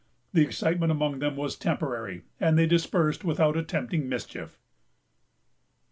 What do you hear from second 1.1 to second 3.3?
them was temporary, and they dispersed